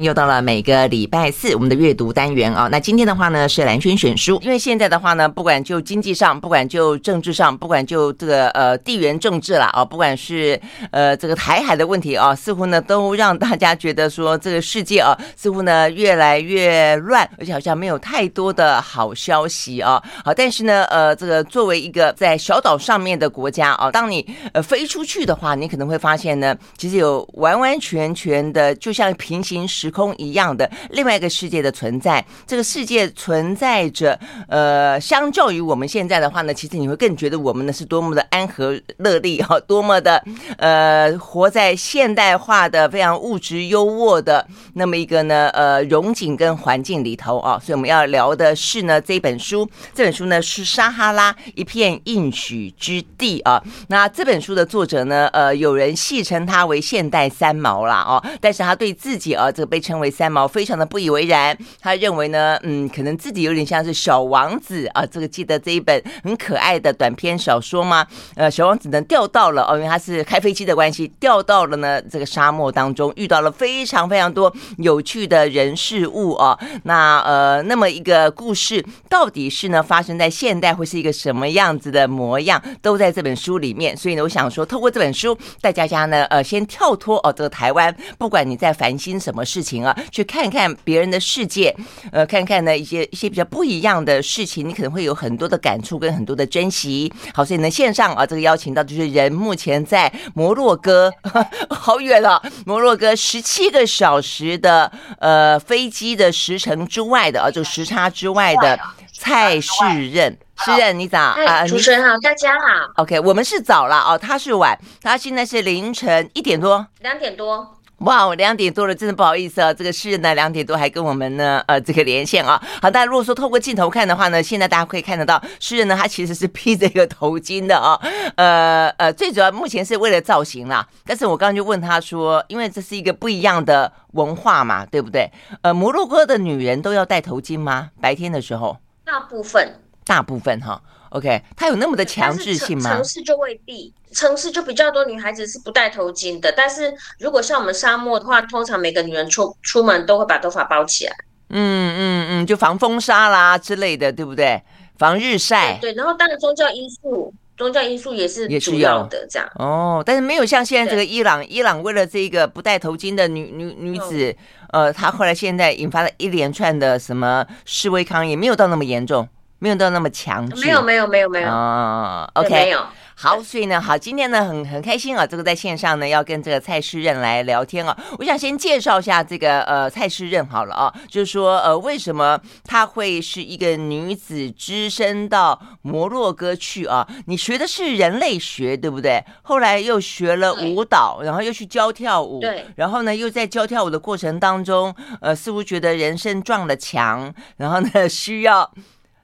[0.00, 10.58] 又到了每个礼拜四我们的阅读单元啊，那今天的话呢是蓝轩选书，因为现在的话呢，不管就经济上，不管就政治上，不管就这个呃地缘政治啦啊，不管是
[10.90, 20.02] 呃这个台海的问题啊，似乎呢都让大家觉得说这个世界啊似乎呢越来越乱，而且好像没有太多的好消息啊。
[20.24, 29.89] 好，但是呢呃这个作为一个在小岛上面的国家啊，当你呃飞出去的话，你可能会发现呢，其实有完完全全的就像平行时。
[29.90, 40.22] 空一样的另外一个世界的存在，这个世界存在着，呃，相较于我们现在的话呢，其实你会更觉得我们呢是多么的安和乐利 哈，多么的
[40.58, 53.62] 呃，活在现代化的非常物质优渥的那么一个呢呃荣景跟环境里头啊，所以我们要聊的是呢这本书，这本书呢是撒哈拉一片应许之地啊。
[53.88, 61.56] 那这本书的作者呢，呃，有人戏称他为现代三毛啦哦，但是他对自己啊这个被称为三毛，非常的不以为然。
[61.80, 65.04] 他认为呢，嗯，可能自己有点像是小王子啊。
[65.06, 68.06] 这个记得这一本很可爱的短篇小说吗？
[68.34, 76.58] 呃，小王子呢掉到了哦，因为他是开飞机的关系，掉到了呢这个沙漠当中，遇到了非常非常多有趣的人事物啊。
[76.84, 83.96] 那呃，那么一个故事到底是呢发生在现代会是一个什么样子的模样，都在这本书里面。
[83.96, 89.69] 所以呢，我想说，透过这本书，带大家呢呃先跳脱哦这个台湾，不管你在烦心什么事情。
[89.84, 91.74] 啊，去看看别人的世界，
[92.10, 97.12] 呃，看看呢一些一些比较不一样的事情，你可能会有很多的感触跟很多的珍惜。
[97.34, 101.12] 好，所以呢，线上啊，这个邀请到就是人目前在摩洛哥，
[101.70, 108.78] 好远了，摩洛哥十七个小时的呃飞机的时程之外的啊，就时差之外的
[109.12, 113.02] 蔡世任，世任你早啊，主持人好，大家好。
[113.02, 117.76] OK，我们是早了哦，他是晚，他现在是凌晨一点多，两点多。
[118.00, 119.74] 哇，我两点多了，真的不好意思啊。
[119.74, 122.58] 这个诗人呢，两点多还跟我们呢，呃，这个连线啊。
[122.80, 128.00] 好，大家如果说透过镜头看的话呢，现在大家可以看得到，诗人呢，他其实是披着一个头巾的啊。
[128.36, 130.88] 呃呃，最主要目前是为了造型啦。
[131.04, 135.30] 但是我刚刚就问他说，因为这是一个不一样的文化嘛，对不对？
[135.60, 137.90] 呃，摩洛哥的女人都要戴头巾吗？
[138.00, 138.78] 白天的时候？
[139.04, 139.78] 大部分。
[140.06, 140.80] 大部分哈。
[141.10, 142.94] OK，它有那么的强制性吗？
[142.94, 146.52] 城市就未必，城市就比较多女孩子是不戴头巾的。
[146.52, 151.12] 但是如果像我们沙漠的话，通常每个女人出出门都会把头发包起来。
[151.48, 154.62] 嗯嗯嗯，就防风沙啦之类的，对不对？
[154.98, 155.78] 防日晒。
[155.80, 159.50] 对，对，然后当然宗教因素，宗教因素也是主要的这样。
[159.56, 164.32] 哦，但是没有像现在这个伊朗，伊朗为了这个不戴头巾的女女女子，
[164.68, 169.28] 嗯、呃，她后来现在引发了一连串的什么示威抗议，没有到那么严重。
[169.60, 172.80] 没有到那么强制，没有没有没有没有哦，OK，没有。
[173.14, 177.94] 好，所以呢，好，今天呢很很开心啊，这个在线上呢要跟这个蔡诗任来聊天啊。
[178.18, 187.06] 我想先介绍一下这个呃蔡诗任好了啊，就是说呃为什么她会是一个女子只身到摩洛哥去啊？
[187.26, 189.22] 你学的是人类学对不对？
[189.42, 198.72] 后来又学了舞蹈，然后又去教跳舞，对，然后呢又在教跳舞的过程当中，呃似乎觉得人生撞了墙，然后呢需要。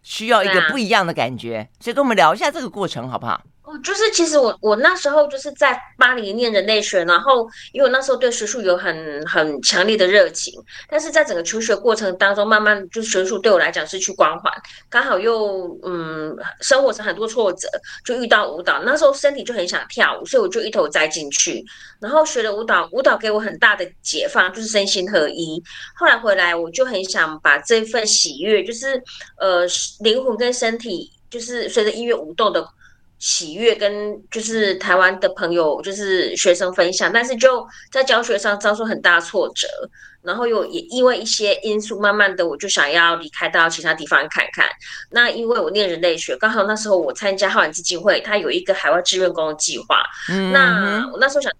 [0.07, 3.43] 需要一个不一样的感觉，所以跟我们聊一下这个过程好不好？
[3.67, 10.55] 哦，就是其实我我那时候就是在巴黎念人类学，然后因为我那时候对学术有很很强烈的热情，
[10.89, 14.53] 但是在整个求学过程当中，慢慢就学术对我来讲失去光环，
[14.89, 17.69] 刚好又嗯生活上很多挫折，
[18.05, 21.65] 就遇到舞蹈，那时候身体就很想跳舞，所以我就一头栽进去，
[21.99, 25.61] 然后学了舞蹈，舞蹈给我很大的解放，就是身心合一。
[25.97, 29.03] 后来回来，我就很想把这份喜悦，就是
[29.41, 29.67] 呃
[29.99, 32.65] 灵魂跟身体，就是随着音乐舞动的。
[33.19, 39.67] 喜悦跟就是台湾的朋友，就是学生分享，但是就在教学上遭受很大挫折，
[40.23, 44.67] 然后又也因为一些因素，慢慢的我就想要离开到其他地方看看。
[45.11, 50.03] 那因为我念人类学，刚好那时候我参加浩然基金会，它有一个海外志愿工的计划。
[50.29, 51.51] 嗯，那我那时候想，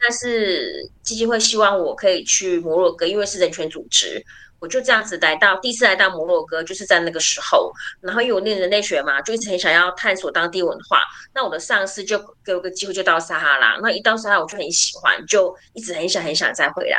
[0.00, 4.24] 但是基金会希望我可以去摩洛哥，因为是人权组织。
[4.60, 7.72] 我就这样子来到，第一次来到摩洛哥，就是在那个时候。
[8.00, 11.00] 然后因为我念人类学嘛，就一直很想要探索当地文化。
[11.34, 13.78] 那我的上司就给我个机会，就到撒哈拉。
[13.80, 16.98] 那一到撒哈拉，我就很喜欢，就一直很想很想再回来。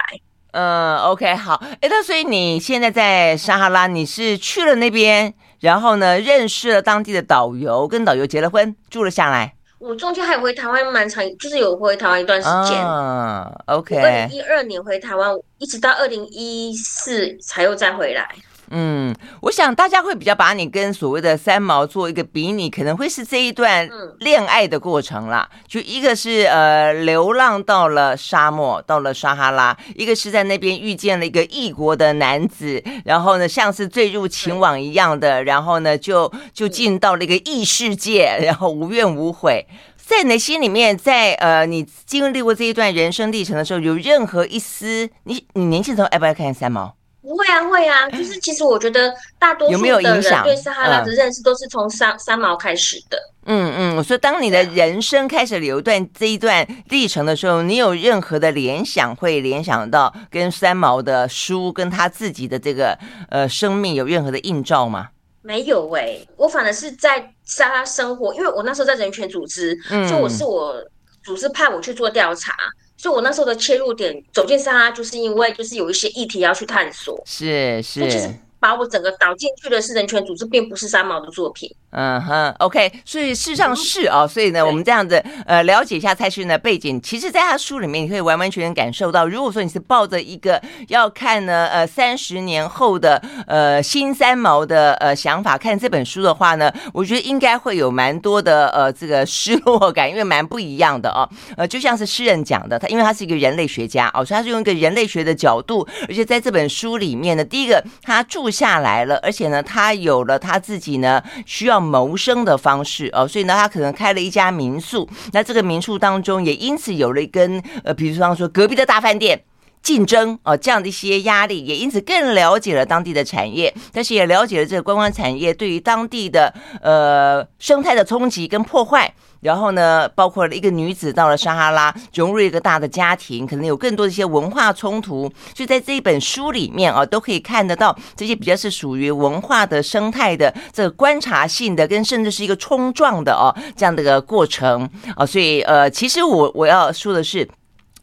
[0.52, 1.62] 嗯，OK，好。
[1.82, 9.59] 哎，那所以你现在在撒哈拉，你是去了那边，然后呢，认识了当地的导游，跟导游结了婚，住了下来。
[9.80, 12.78] 我中间还有回台湾蛮长，就是有回台湾一段时间。
[12.86, 13.96] 嗯，OK。
[13.98, 18.30] 二零一二年回台湾，一直到二零一四才又再回来。
[18.72, 23.90] 嗯，我想大家会比较把你跟所谓的三毛做一个比拟，可能会是这一段
[24.20, 25.50] 恋爱的过程啦。
[25.68, 39.66] 就一个是呃流浪到了沙漠，到了撒哈拉；一个是在那边遇见了一个异国的男子，然后呢像是坠入情网一样的，然后呢就就进到了一个异世界， 然后无怨无悔。
[39.98, 46.96] 在你的心里面，在呃你经历过这一段人生历程的时候，有任何一丝你你年轻的时候爱不爱看三毛？
[47.22, 53.18] 不会啊，会啊，就是其实我觉得大多数的人对撒哈拉的认识都是从三三毛开始的。
[53.46, 62.98] 嗯嗯，我说当你的人生开始流段这一段历程的时候，你有任何的联想，会联想到跟三毛的书跟他自己的这个
[63.30, 65.10] 呃生命有任何的映照吗？
[65.42, 70.76] 没有哎、欸，我反而是在撒哈拉生活，因为我那时候在人权组织，嗯、所以我是我
[71.24, 72.54] 组织派我去做调查。
[73.02, 78.12] 所以，我那时候的切入点走进沙拉，就是因为就是有一些议题要去探索，是是。
[78.12, 81.70] 是把我整个导进去的是人权组织，并不是三毛的作品。
[81.92, 101.28] 嗯哼，OK，所以事实上是啊、哦，所以呢，我们这样子呃了解一下蔡诗芸的背景，其实在他书里面，你可以完完全全感受到，如果说你是抱着一个要看呢呃三十年后的呃新三毛的呃想法看这本书的话呢，我觉得应该会有蛮多的呃这个失落感，因为蛮不一样的哦。
[101.58, 108.49] 呃，就像是诗人讲的，他因为他是一个人类学家哦，所以他是用一个人类学的角度，而且在这本书里面呢，第一个他注。
[108.52, 115.08] 下来了，而且呢，他有了他自己呢需要谋生的方式哦，所以呢，他可能开了一家民宿。
[115.32, 119.42] 那这个民宿当中也因此有了跟呃，比如说说隔壁的大饭店
[119.82, 129.14] 竞争哦，这样的一些压力，也因此更了解了当地的产业，但是也了解了这个观光产业对于当地的呃生态的冲击跟破坏。
[129.42, 135.32] 然后呢，包括了一个女子到了撒哈拉，融入一个大的家庭，可能有更多的一些文化冲突。
[135.56, 145.26] 所以在这一本书里面啊，都可以看得到这些比较是属于文化的生态的这个观察性的，跟甚至是一个冲撞的哦这样的一个过程啊。
[145.26, 147.48] 所以呃，其实我我要说的是，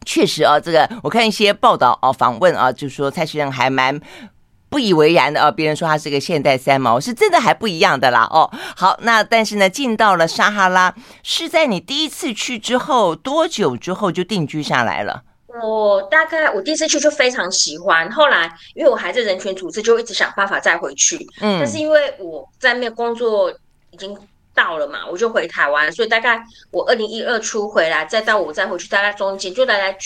[0.05, 3.99] 确实啊，这个我看一些报道啊、访问啊，就是说蔡诗芸还蛮。
[4.77, 8.47] 不以为然的哦，别人说他是个现代三毛，是真的还不一样的啦哦。
[8.75, 10.93] 好，那但是呢，进到了撒哈拉，
[11.23, 15.23] 是在你第一次去之后多久之后就定居下来了？
[15.63, 21.27] 我大概我第一次去就非常喜欢，后来因为我还在人权组织，就一直想办法再回去。
[21.41, 23.51] 嗯，但是因为我在那边工作
[23.89, 24.15] 已经
[24.53, 26.39] 到了嘛，我就回台湾，所以大概
[26.69, 29.97] 我二零一二初回来，再到我再回去，大概中间就大概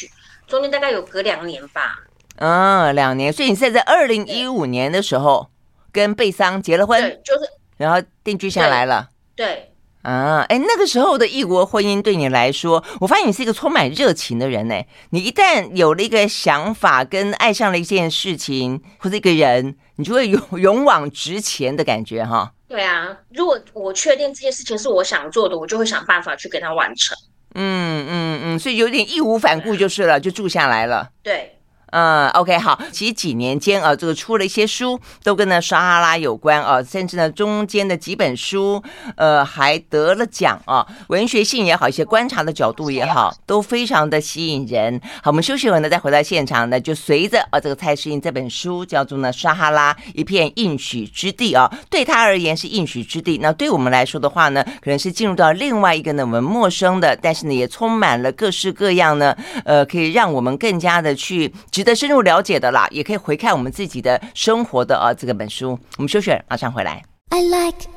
[0.48, 2.00] 中间大概有隔两年吧。
[2.42, 5.52] 嗯，两年，所以你现在在二零一五年的时候
[5.92, 7.42] 跟贝桑结了婚，对，就是，
[7.78, 9.10] 然后定居下来了。
[9.36, 9.72] 对，对
[10.02, 14.76] 啊，哎，那个时候的异国婚姻对你来说，我发现你是一个充满热情的人呢。
[15.12, 22.54] 你一旦有了一个想法，跟爱上了一件事情或者一个人，你就会勇勇往直前的感觉哈。
[22.68, 27.16] 对啊，如果我确定这件事情是我想做的，我就会想办法去给他完成。
[27.54, 31.12] 嗯嗯嗯，所以有点义无反顾就是了，就住下来了。
[31.22, 31.60] 对。
[31.92, 32.80] 嗯，OK，好。
[32.92, 38.82] 其实几年间啊，这个出了一些书，都跟呢撒哈拉有关啊，甚至呢中间的几本书，
[39.18, 40.86] 呃，还得了奖啊。
[41.10, 45.00] 文学性也好，一些观察的角度也好，都非常的吸引人。
[45.22, 53.38] 好，我们休息会呢，再回到现场呢，就随着啊这个蔡诗芸这本书叫做呢撒哈拉一片应许之地啊，对他而言是应许之地。
[53.42, 59.36] 那对我们来说的话呢，可能是进入到另外一个呢我们陌生的，但是呢也充满了各式各样呢，
[59.66, 61.54] 呃，可以让我们更加的去。
[61.82, 65.72] 值得深入了解的啦，也可以回看我们自己的生活的啊这个本书。
[65.98, 67.04] 我们休息，马上回来。
[67.30, 67.88] I like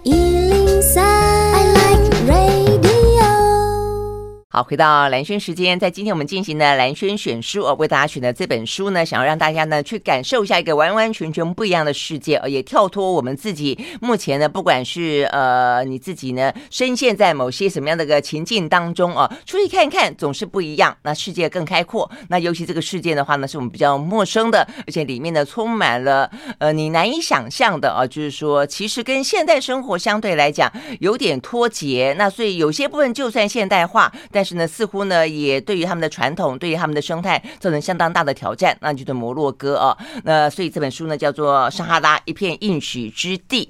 [4.55, 22.09] 好，回到蓝轩时间，在今天我们进行的蓝轩选书哦，为大家选的这本书呢，想要让大家呢去感受一下一个完完全全不一样的世界，也跳脱我们自己目前呢，不管是呃你自己呢深陷在某些什么样的个情境当中啊，出去看一看总是不一样，那世界更开阔。
[22.29, 32.15] 那尤其这个世界的话呢，是我们比较陌生的，而且里面呢充满了呃你难以想象的啊，就是说其实跟现代生活相对来讲有点脱节。
[32.17, 39.97] 那所以有些部分就算现代化，但但是呢，似乎呢，也对于他们的传统，对于他们的生态造成相当大的挑战，那就是摩洛哥啊。
[40.25, 43.67] 那所以这本书呢，叫做《撒哈拉一片应许之地》。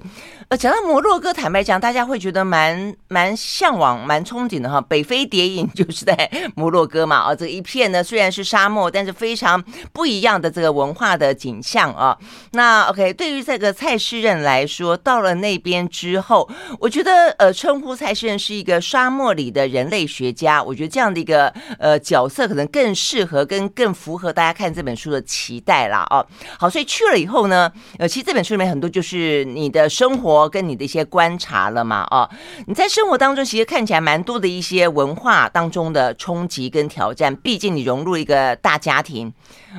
[0.49, 4.81] 呃，讲到摩洛哥，坦白讲，大家会觉得蛮蛮向往、蛮憧憬的哈。
[4.81, 9.63] 北非谍影就是在摩洛哥嘛，啊、哦，这一片呢虽然是沙漠，但是非常
[9.93, 12.17] 不一样的这个文化的景象啊、
[12.51, 16.49] 那 OK，对于这个蔡适任来说，到了那边之后，
[16.81, 26.05] 我觉得呃，称呼蔡适任是一个沙漠里的人类学家，我觉得这样的一个呃角色可能更适合、跟更符合大家看这本书的期待啦。
[26.09, 26.25] 哦。
[26.57, 30.45] 好，所以去了以后呢，呃，其实这本书里面很多就是你的生活。
[30.55, 32.07] 跟你的一些观察了嘛？
[32.11, 32.29] 哦，
[32.67, 37.35] 你在生活当中其实看起来蛮多的一些文化当中的冲击跟挑战。
[37.35, 39.33] 毕竟你融入一个大家庭，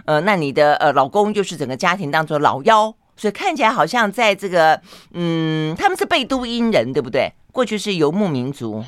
[0.05, 4.79] 呃，那你的呃老公就是整个家庭当中的老幺，所以看起来好像在这个
[5.15, 7.33] 嗯，他们是贝都因人，对不对？
[7.53, 8.85] 过去是游牧民族，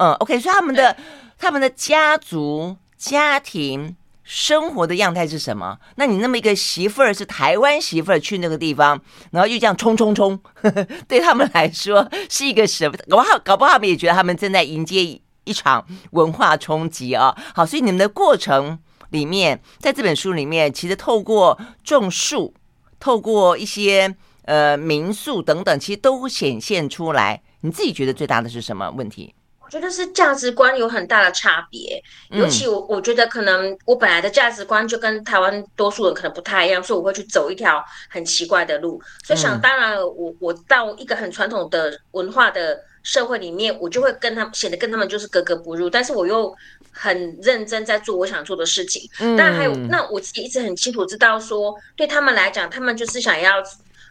[0.00, 0.96] 嗯，OK，所以他们的
[1.38, 3.96] 他们的家族家庭。
[4.22, 5.76] 生活的样态是什么？
[5.96, 9.00] 那你那么一个媳妇儿是台湾媳妇儿去那个地方，
[9.32, 12.96] 然后又这样冲冲冲，呵呵，对他们来说是一个什么？
[13.08, 17.36] 搞不好搞不好他们也觉得他们正在迎接一场文化冲击啊！
[17.56, 18.78] 好，所以你们的过程
[19.08, 22.54] 里面，在这本书里面，其实透过种树，
[23.00, 24.14] 透过一些
[24.44, 27.42] 呃民宿等等，其实都显现出来。
[27.62, 29.34] 你自己觉得最大的是什么问题？
[29.70, 39.00] 我觉得是价值观有很大的差别，尤其我我觉得可能我本来的价值观就跟台湾多数人可能不太一样，所以我会去走一条很奇怪的路。
[39.22, 46.52] 所以想当然，我我到一个很传统的文化的社会里面，我就会跟他们显得跟他们就是格格不入，但是我又
[46.90, 49.08] 很认真在做我想做的事情。
[49.20, 53.62] 当然还有，那我自己一直很清楚知道说，对他们来讲，他们就是想要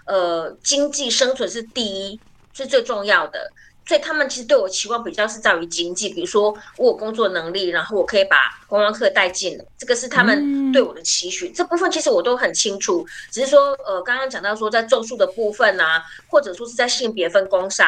[0.06, 2.18] 呃经济生存是第一，
[2.54, 3.52] 是最重要的。
[3.86, 11.50] 所以他们其实对我期望比较是在于经济，比如说我有工作能力，然后我可以把观光客带进来，这个是他们对我的期许。
[11.50, 17.88] 这部分其实我都很清楚，只是说呃，刚刚讲到说在种树的部分啊，或者说是在性别分工上，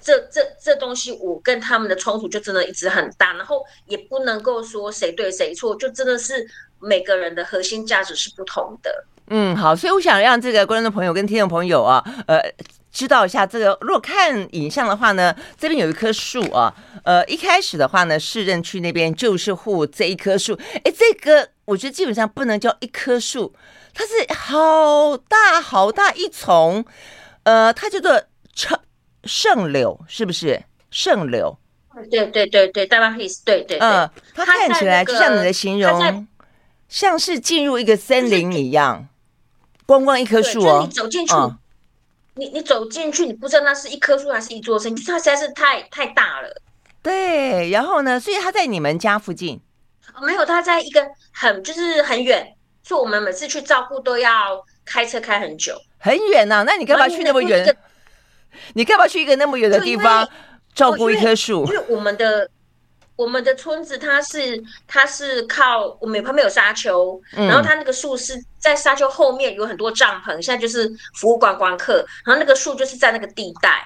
[0.00, 6.46] 这这这东西我跟他们的冲突就真的一直很大，然后也不能够说谁对谁错，就真的是
[6.78, 9.04] 每个人的核心价值是不同的。
[9.26, 12.40] 嗯，好，所以我想让这个观众朋友跟听众朋友啊，呃。
[12.92, 16.72] 知道一下这个，如果看影像的话呢，这边有一棵树啊，
[17.04, 23.54] 呃，一开始的话呢，市政区那边就是护这一棵树，哎，这个我觉得基本上不能叫一棵树，
[23.94, 26.84] 它是好大好大一丛，
[27.44, 28.22] 呃，它叫做
[28.54, 28.78] 圣
[29.24, 31.58] 圣柳，是不是圣柳？
[32.10, 36.26] 对对对对，大巴黑斯，对对，嗯，它看起来就像你的形容，
[36.88, 39.08] 像是进入一个森林一样，
[39.86, 41.32] 光光一棵树哦，你走进去。
[41.34, 41.58] 嗯
[42.34, 46.48] 你你走进去，你不知道那是一棵树还是一座山，就是它实在是太太大了。
[47.02, 48.18] 对，然后呢？
[48.18, 49.60] 所以它在你们家附近？
[50.20, 55.76] 没有，它在一个很就是很远，所以我们每次去照顾都要开车开很久。
[55.98, 56.62] 很远呐、啊？
[56.66, 57.76] 那你干嘛去那么远？
[58.74, 60.28] 你干嘛去一个那么远的地方
[60.74, 61.64] 照顾一棵树？
[61.66, 62.48] 因为我们的。
[63.16, 73.82] 我们的村子它是它是靠我们旁边有沙丘，嗯、然后它那个树是在沙丘后面有很多帐篷，现在就是服务观光客，然后那个树就是在那个地带。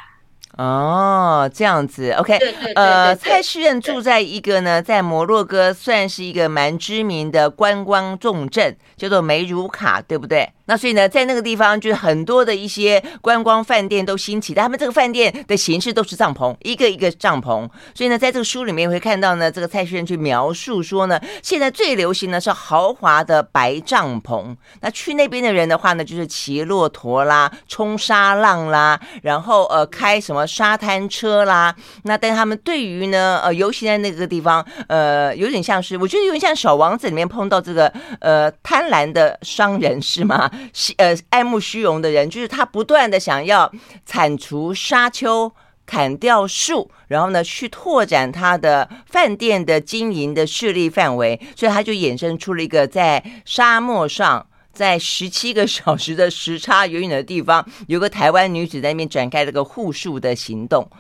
[0.57, 10.51] 哦，这样子，OK，对对对对呃，蔡诗任住在一个呢，在摩洛哥算是一个蛮知名的观光重镇，叫做梅茹卡，对不对？
[10.67, 17.69] 那所以呢，在那个地方，就是很多的一些观光饭店都兴起，但他们这个饭店的形式都是帐篷，一个一个帐篷。
[17.95, 24.57] 所以呢，在这个书里面会看到呢，这个蔡适任去描述说呢，现在最流行的是豪华的白帐篷。
[24.81, 31.75] 那去那边的人的话呢，就是骑骆驼啦，冲沙浪啦，然后呃，开什么沙滩车啦。
[32.03, 40.51] 那但他们对于呢，呃，尤其在那个地方，呃，有点像是，我觉得有点像《小王子》里面碰到这个呃贪婪的商人，是吗？
[40.97, 43.71] 呃，爱慕虚荣的人，就是他不断的想要
[44.05, 45.53] 铲除沙丘、
[45.85, 60.91] 砍掉树，然后呢，去拓展他的饭店的经营的势力范围，所以他就衍生出了一个在沙漠上，在十七个小时的时差远远的地方，有个台湾女子在那边展开这个护树的行动，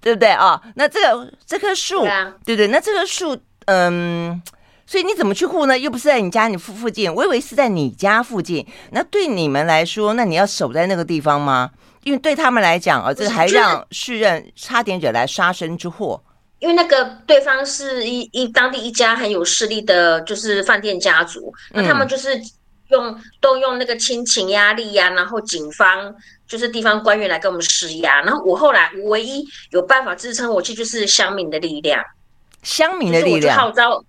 [0.00, 0.62] 对不对啊？
[0.76, 2.04] 那这个这棵树，
[2.44, 4.40] 对，对，那这棵树，嗯。
[4.92, 5.78] 所以你怎么去护呢？
[5.78, 8.66] 又不是在你家你附附近，我以为是在你家附近。
[8.90, 11.70] 那对你们来说，那你要守在那个地方吗？
[12.02, 16.22] 因为对他们来讲啊，这个还让续任差点惹来杀身之祸。
[16.58, 21.50] 因为那个对方是一一当地一家很有势力的，就是饭店家族。
[21.70, 22.38] 那他们就是
[22.88, 26.14] 用动用那个亲情压力呀、啊，然后警方
[26.46, 28.20] 就是地方官员来跟我们施压。
[28.20, 32.04] 然后我后来我唯一有办法支撑我去，就是乡民的力量，
[32.62, 34.04] 乡民的力量号召。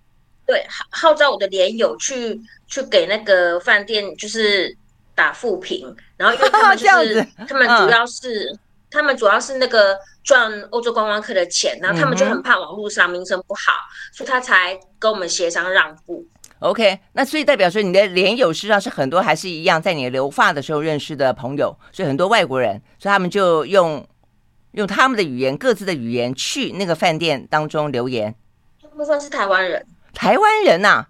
[0.46, 4.76] 对，号号召我的连友去去给那个饭店，就是
[5.14, 8.58] 打负评，然后因为他们 就是他们主要是，
[8.90, 16.26] 他们主要是那个赚欧洲观光客的钱，然后他们就很怕网络上名声不好，嗯、所以他才跟我们协商让步。
[16.60, 24.06] OK，那所以代表说你的连友实际上是很多还是一样，在你留发的时候认识的朋友，所以很多外国人，所以他们就用
[24.72, 28.34] 用他们的语言，各自的语言去那个饭店当中留言。
[28.82, 29.84] 大部分是台湾人，
[30.14, 31.08] 台湾人呐、啊，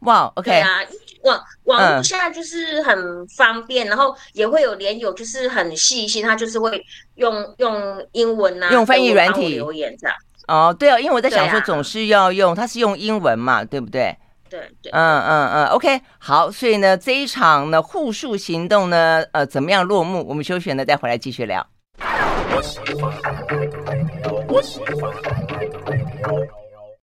[0.00, 0.80] 哇，OK 对啊。
[1.22, 6.84] 网网络现在就是很方便，嗯、然后也会有连友，就是很细心，他就是会
[7.14, 10.16] 用用英文啊，用翻译软体留言这样。
[10.48, 14.16] 哦，对啊，因为我在想说，总是要用，他、啊、是用英文嘛，对不对？
[14.50, 14.90] 对对。
[14.90, 20.26] 嗯嗯嗯，OK，好，所以呢，这一场呢互助行动呢，呃，怎么样落幕？
[20.26, 21.64] 我们休息呢，再回来继续聊。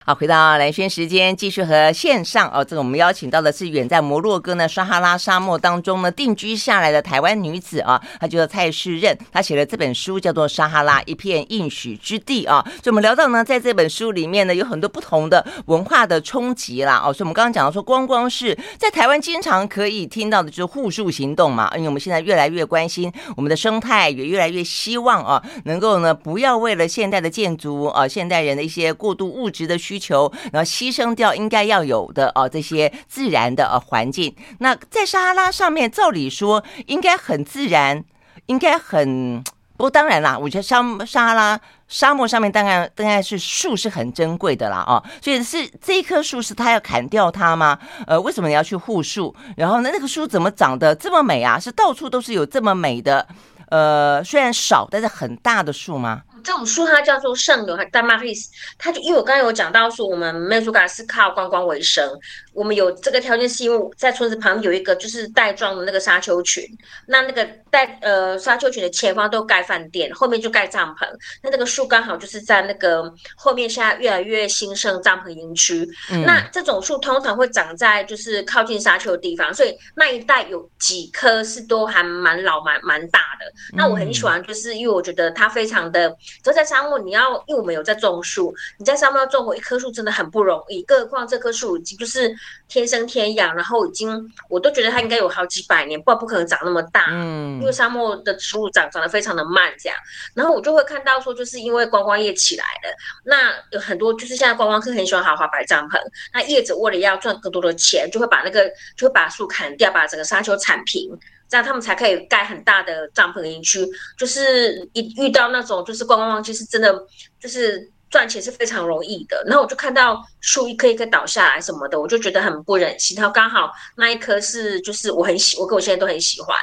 [0.08, 12.64] 好，回到蓝轩时间，继续和线上哦，这个我们邀请到的是远在摩洛哥呢撒哈拉沙漠当中呢定居下来的台湾女子啊，她叫做蔡世任，她写了这本书叫做《撒哈拉一片应许之地》啊。
[12.82, 17.12] 所以我们聊到呢，在这本书里面呢，有很多不同的文化的冲击啦哦。
[17.12, 30.30] 所以我们刚刚讲到说，光光是在台湾经常可以听到的就是护树行动嘛，因为我们现在越来越关心我们的生态，也越来越希望啊，能够呢不要为了现代的建筑啊，现代人的一些过度物质的需求。
[30.52, 34.34] 然后牺牲掉应该要有的哦，这些自然的呃环境。
[34.58, 38.04] 那在撒哈拉上面，照理说应该很自然，
[38.46, 39.42] 应该很。
[39.76, 47.78] 不过当然啦，我觉得沙撒哈拉沙漠上面当然当然是树是很珍贵的啦哦，所以是这一棵树是他要砍掉它吗？
[48.04, 49.32] 呃，为什么你要去护树？
[49.56, 51.60] 然后呢，那个树怎么长得这么美啊？
[51.60, 53.24] 是到处都是有这么美的，
[53.68, 56.22] 呃，虽然少但是很大的树吗？
[56.42, 62.09] 这种树它叫做圣柳丹马里斯，它就因为我刚才有讲到说，我们美术馆是靠观光为生，
[62.52, 66.64] 我们有这个条件是因为在村子旁边有一个就是带状的那个沙丘群，
[67.07, 71.07] 那那个带呃沙丘群的前方都盖饭店，后面就盖帐篷，
[71.42, 86.14] 那这个树刚好就是在那个后面现在越来越兴盛帐篷营区，嗯、那这种树通常会长在就是靠近沙丘的地方，所以那一带有几棵是都还蛮老蛮蛮大的，那我很喜欢，就是因为我觉得它非常的。
[86.42, 92.35] 就在沙漠，你要因为我们有在种树，你在沙漠要种活一棵树真的很不容易，更何况这棵树已经就是
[92.68, 97.06] 天生天养，然后已经我都觉得它应该有好几百年，不然不可能长那么大。
[97.11, 99.97] 嗯，因为沙漠的植物长长得非常的慢，这样，
[100.35, 102.94] 然后我就会看到说，就是因为观光业起来了，
[103.25, 105.99] 那有很多就是现在观光客很喜欢豪华白帐篷，
[106.32, 111.11] 那业者为了要赚更多的钱，就会把那个就会把树砍掉，把整个沙丘铲平。
[111.48, 113.86] 这样他们才可以盖很大的帐篷营区，
[114.18, 116.94] 就是一遇到那种就是观光旺季，是真的
[117.40, 119.42] 就是赚钱是非常容易的。
[119.46, 123.16] 然后我就看到树一棵一棵倒下来什么的，我就觉得很不忍心。
[123.16, 126.54] 然后刚好那一棵是就是我很喜，我跟我现在都很喜欢。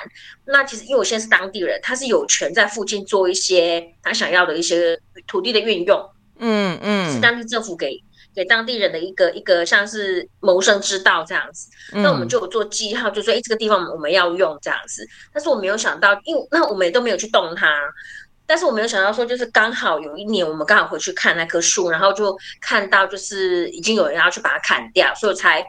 [0.45, 8.00] 那其实因为我现在是当地人，他是有权在附近做一些他想要的一些土地的运用，嗯嗯，是当地政府给。
[8.36, 15.08] 给当地人的一个一个像是谋生之道这样子，那我们就有做记号，就说哎，这个地方我们要用这样子。
[15.34, 17.80] 但是我没有想到，因为那我们也都没有去动它。
[18.45, 25.65] 但是我没有想到说，就是刚好有一年我们刚好回去看那棵树，然后就看到就是已经有人要去把它砍掉，所以才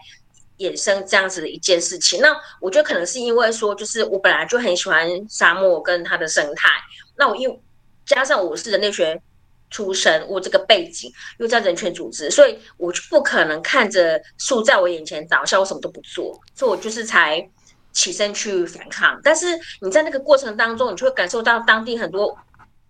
[0.58, 2.20] 衍生这样子的一件事情。
[2.20, 6.68] 那我觉得可能是因为说，就是我本来就很喜欢沙漠跟它的生态，
[7.16, 7.58] 那我又
[8.04, 9.22] 加上我是人类学。
[9.68, 17.46] 出身，我这个背景又在人权组织，所以我就不可能看着树在我眼前倒下，我什么都不做，所以我就是才
[17.92, 19.20] 起身去反抗。
[19.24, 19.46] 但是
[19.80, 22.36] 你在那个过程当中，你就会感受到当地很多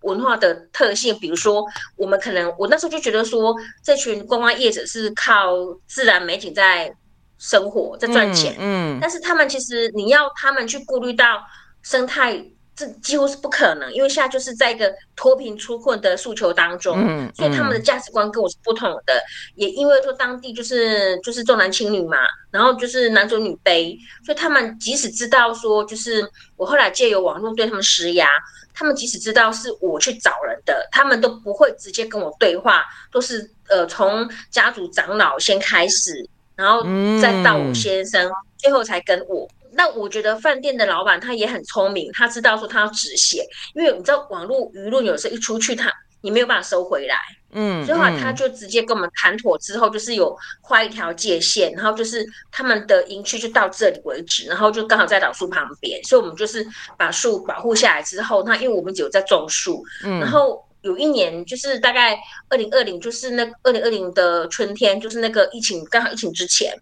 [0.02, 1.64] 文化的特性，比如说
[1.96, 5.52] 我们可能，我那时候就觉得说，这群观光业者是靠
[5.86, 6.94] 自然美景在
[7.38, 11.40] 生活，在赚钱，嗯，嗯，但是他们其实你要他们去顾虑到
[11.82, 12.44] 生态。
[12.76, 16.94] 这几乎是不可能，因为现在就是在一个脱贫出困的诉求当中，
[17.34, 19.22] 所以他们的价值观跟我是不同的。
[19.54, 22.18] 也因为说当地就是就是重男轻女嘛，
[22.50, 28.28] 然后就是男尊女卑，所以他们即使知道说，就是我后来借由网络对他们施压，
[28.74, 36.82] 他们即使知道是我去找人的，他们都不会直接跟我对话，都是呃从家族长老先开始，然后
[37.22, 39.48] 再到我先生，嗯、最后才跟我。
[39.76, 47.16] 那我觉得饭店的老板他也很聪明，他知道说他要止血，因为你知道网络舆论有时候一出去，他你没有办法收回来，
[47.52, 60.65] 嗯，所以话他就直接跟我们谈妥之后，就是有画一条界限，然后就是他们的营区就到这里为止，然后就刚好在老树旁边，所以我们就是把树保护下来之后，那因为我们只有在种树，嗯，然后。
[60.86, 62.16] 有一年就是大概
[62.48, 66.72] 二零二零，就是那二零二零的春天，就是那个疫情刚好疫情之前，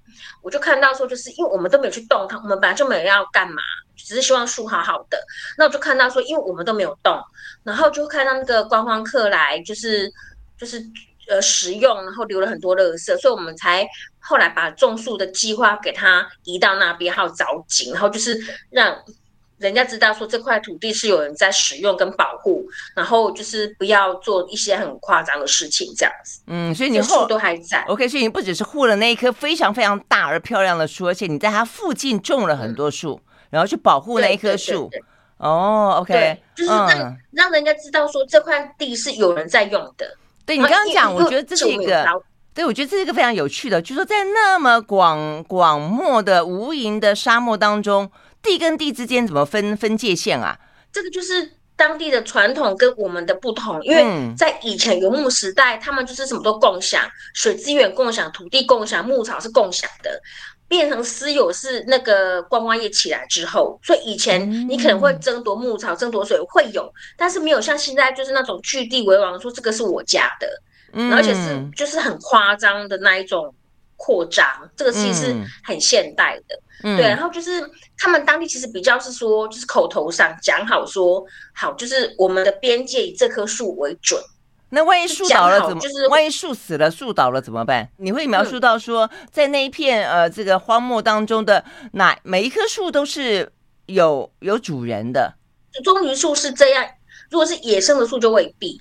[0.42, 3.62] 我就看到说，就是因为我们都没有去动它，我们本来就没有要干嘛，
[3.96, 5.18] 只是希望树好好的。
[5.56, 7.18] 那我就看到说，因为我们都没有动，
[7.62, 10.12] 然后就看到那个观光客来，就是
[10.58, 10.84] 就是
[11.30, 13.88] 呃食用，然后留了很多垃圾，所以我们才
[14.18, 18.38] 后来把种树的计划给它移到那边，还有凿井，然后就是
[18.70, 19.02] 让。
[19.64, 22.62] 人家知道说这块土地是有人在使用跟保护，
[22.94, 26.42] 然后就是不要做一些很夸张的事情，这样子。
[26.48, 27.82] 嗯，所以你树都还在。
[27.88, 34.90] OK，所以你不只是护了那一棵非常非常大而漂亮的树，而且你在它附近种了很多树，嗯、然后去保护那一棵树。
[35.38, 40.06] 哦，OK，就是让、嗯、让人家知道说这块地是有人在用的。
[40.44, 42.06] 对，你刚刚讲，我觉得这是一个，
[42.54, 48.10] 对，我觉得这是一个非常有趣的，就是说在那么广广漠的无垠的沙漠当中。
[48.44, 50.56] 地跟地之间怎么分分界线啊？
[50.92, 54.04] 这个就是当地的传统跟我们的不同，因为
[54.36, 57.02] 在以前游牧时代，他们就是什么都共享，
[57.34, 60.20] 水资源共享，土地共享，牧草是共享的。
[60.66, 70.48] 变成私有是那个观光业起来之后，所以以前你可能会争夺牧草、争夺水会有，但是没有像现在就是那种据地为王，说这个是我家的，
[71.12, 73.54] 而且是就是很夸张的那一种
[74.04, 76.60] 扩张，这个其实是很现代的。
[76.82, 77.50] 嗯、对，然后就是
[77.96, 84.20] 他们当地其实比较是说，就是口头上讲好说好，就是我们的边界以这棵树为准。
[84.68, 85.80] 那万一树倒了怎么？
[85.80, 87.88] 就是万一树死了，树倒了怎么办？
[87.96, 93.50] 你会描述到说，在那一片呃这个荒漠当中的哪每一棵树都是
[93.86, 95.32] 有有主人的。
[95.82, 96.84] 棕榈树是这样，
[97.30, 98.78] 如果是野生的树就未必。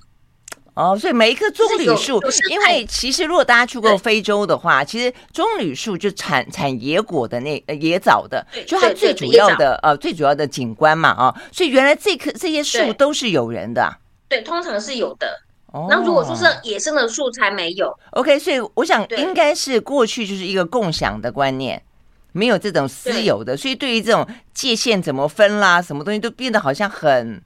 [0.74, 15.28] 哦，所以每一棵棕榈树，因为其实如果大家去过非洲的话，其实棕榈树就产产野果的那野枣的，就它最主要的呃最主要的景观嘛啊，所以原来这棵这些树都是有人的，对，通常是有的。
[15.72, 17.96] 哦，那如果说是野生的树才没有。
[18.10, 21.80] OK，所以我想应该是过去就是一个共享的观念，
[22.32, 27.40] 没有这种私有的，所以对于这种界限怎么分啦，什么东西都变得好像很。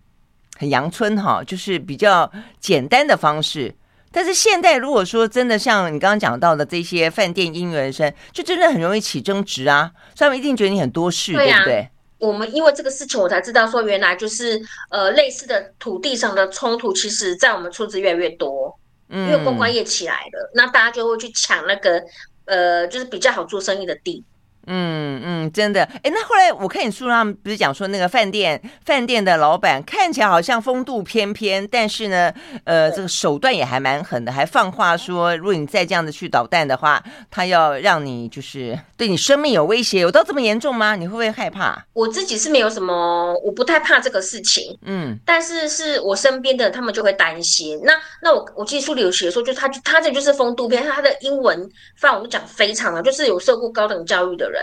[0.59, 3.75] 很阳春哈，就是比较简单的方式。
[4.11, 9.90] 但是现在如果说真的像你刚刚讲到的这些饭店应运而生，就真的很容易起争执啊。
[10.14, 11.88] 所以他们一定觉得你很多事，对，不对？
[12.18, 18.77] 我们因为这个事情，我才知道说原来就是呃类似的土地上的冲突，其实在我们村子越来越多。
[19.11, 22.03] 嗯，因为观光业起来了，那大家就会去抢那个
[22.47, 24.25] 呃，就是比较好做生意的地。
[24.68, 32.33] 嗯嗯，真的，哎，那后来我看你书上不是讲说那个饭店饭店的老板看起来好像风度翩翩，但是呢，
[32.64, 40.94] 呃，这个手段也还蛮狠的，还放话说，如果你再这样子去捣蛋的话，他要让你就是对你生命有威胁，有到这么严重吗？
[40.96, 41.83] 你会不会害怕？
[41.94, 47.81] 我自己是没有什么，我不太怕这个事情，嗯，但是是我身边的他们就会担心。
[47.85, 54.58] 那那我我记得书里有写说，就他他这就是风度翩，他的英文范我们讲非常的，就是有受过高等教育的人。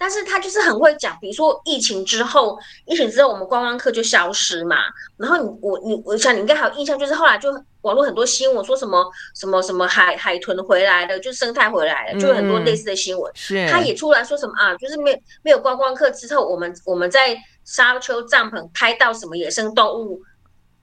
[0.00, 4.76] 但是他就是很会讲，比如说疫情之后，疫情之后我们观光客就消失嘛。
[5.16, 13.32] 然后你我你我想你应该还有印象，就是后来就网络很多新闻说什么什么什么海海豚回来了，就生态回来了，就很多类似的新闻。
[13.34, 20.22] 是，他也出来说什么啊，就是没没有观光客之后，我们我们在沙丘帐篷拍到什么野生动物。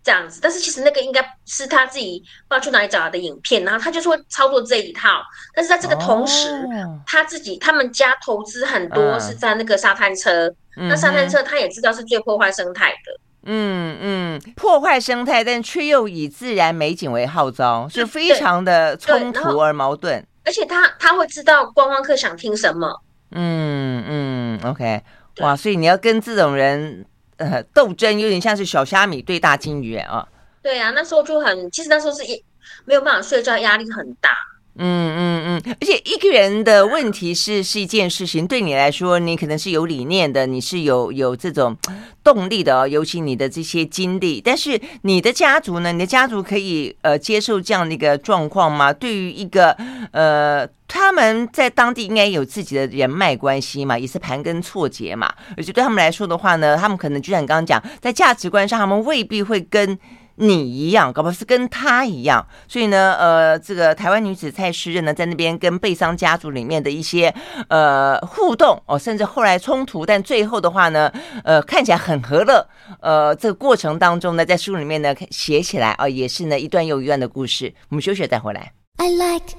[0.05, 5.19] 这样子，但是其实那个应该是他自己不知道去哪里找来的影片，然后他就是会操作这一套。
[5.55, 13.19] 但是在这个同时，哦、他自己他们家投资很多是在那个沙滩车，嗯、那沙滩车他也知道是最破坏生态的。
[13.47, 20.23] 嗯嗯，破坏生态，但却又以自然美景为号召，是非常的冲突而矛盾。
[20.45, 23.01] 而且他他会知道观光客想听什么。
[23.31, 25.01] 嗯嗯，OK，
[25.39, 27.03] 哇，所以你要跟这种人。
[27.37, 30.27] 呃，斗争有点像是小虾米对大金鱼啊。
[30.61, 32.43] 对啊，那时候就很，其实那时候是一
[32.85, 34.29] 没有办法睡觉，压力很大。
[34.77, 41.77] 嗯嗯嗯，而且一个人的问题是是一件事情，对你来说，你可能是有理念的，你是有有这种
[42.21, 44.41] 动力的哦，尤其你的这些经历。
[44.41, 45.93] 但是你的家族呢？
[45.93, 48.91] 你的家族可以呃接受这样的一个状况吗？
[48.91, 49.71] 对于一个
[50.11, 55.33] 呃，他们在当地应该有自己的人脉关系嘛，也是盘根错节嘛。
[55.55, 59.97] 而且对他们来说的话呢，他们可能就像你刚刚讲，在价值观上，他们未必会跟。
[60.35, 67.33] 你一样，搞不是跟他一样，所以呢，呃，这个台湾女子蔡诗任呢，在那边跟贝桑家族里面的一些
[67.69, 71.11] 呃互动哦，甚至后来冲突，但最后的话呢，
[71.43, 72.67] 呃，看起来很和乐，
[72.99, 77.73] 呃，这个过程当中呢，在书里面呢写起来啊、也是呢一段又一段的故事。
[77.89, 78.73] 我们休息再回来。
[78.97, 79.55] I like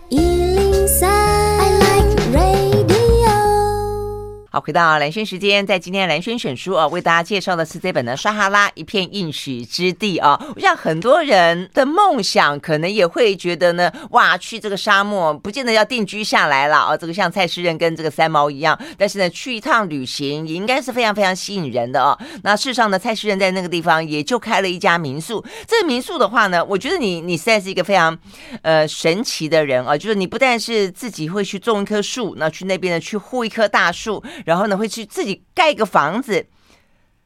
[4.57, 10.43] 好，回到蓝轩时间，在今天蓝轩选书啊，为大家介绍的是这本的《撒哈拉一片应许之地》啊。
[10.55, 16.97] 我想很多人的梦想，可能也会觉得呢，哇，去这个沙漠，不见得要定居下来了啊。
[16.97, 22.19] 这个像蔡诗任跟这个三毛一样，但是呢，去一趟旅行也应该是非常非常吸引人的啊。
[22.43, 25.45] 那事实上呢，蔡诗任在那个地方也就开了一家民宿。
[25.67, 28.19] 这个民宿的话呢，我觉得你你实在是一个非常
[28.63, 34.25] 呃神奇的人啊，就是你不但是自己会去种一棵树，那去那边呢去护一棵大树。
[34.47, 36.47] 然后呢，会去自己盖一个房子，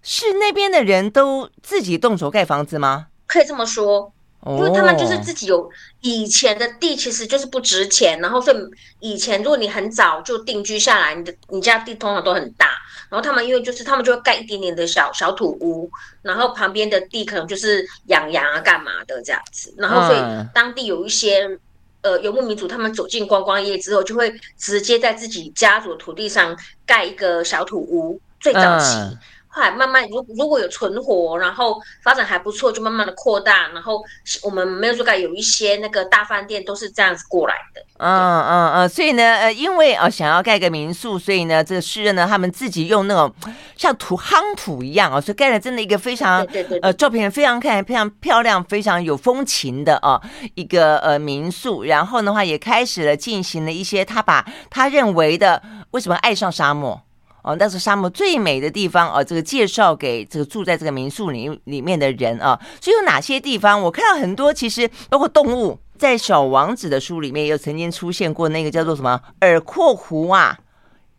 [0.03, 3.09] 是那边的人都自己动手盖房子吗？
[3.27, 4.11] 可以这么说，
[4.47, 8.19] 因为他们就是自己有以前的地，其实就是不值钱。
[8.21, 8.57] 然后所以
[9.01, 12.69] 以前如果你很早就定居下来，你的你家地通常都很大。
[13.11, 15.91] 然后他们因为就是他们就会盖一点点的小小土屋，
[16.23, 19.75] 然后旁边的地可能就是养羊啊、干嘛的这样子。
[19.77, 20.21] 然后所以
[20.55, 21.59] 当地有一些。
[22.03, 28.97] 呃，游牧民族他们走进观光业之后，就会直接在自己家族土地上盖一个小土屋，最早期。
[28.97, 29.19] 嗯
[29.53, 33.67] 后来慢慢，如如果有存活，然后发展还不错，就慢慢的扩大。
[33.71, 34.01] 然后
[34.45, 37.85] 我们没有说盖有一些那个大饭店都是这样子过来的。
[38.01, 43.33] 嗯嗯嗯，所以呢，呃，因为啊、呃、想要盖个民宿，所以呢，这个诗人呢，他们自己用那种
[43.77, 50.23] 像土夯土一样啊、哦，所以盖了真的一个非常对对对对呃照片非常看非常漂亮、非常有风情的啊、哦、
[50.55, 51.85] 一个呃民宿。
[51.85, 57.01] 然后的话也开始了进行了一些他把他认为的为什么爱上沙漠。
[57.43, 59.25] 哦，那是沙漠最美的地方哦。
[59.25, 63.81] 这个介绍给这个住在这个民宿里里面的人啊，所以有哪些地方？
[63.81, 70.59] 我看到很多，其实包括动物，在小王子的书里面也有曾经出现过那个叫做什么耳廓狐啊，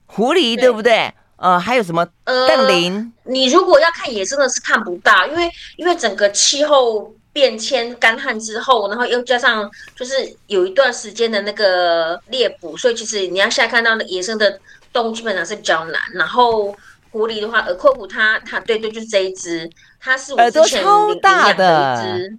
[0.08, 1.14] 狐狸对不对？
[1.38, 3.14] 呃，还有什么瞪羚？
[3.24, 10.14] 呃，你如果要看野生的是看不到，因为因为整个气候变迁干旱之后，然后又加上就是
[10.48, 14.60] 有一段时间的那个猎捕，所以其实你要现在看到的野生的。
[14.94, 16.76] 动物基本上是比较难，然后
[17.12, 19.70] 狐狸的话，耳廓狐它它对对，就是这一只，
[20.02, 22.38] 它是我之前领养的一只。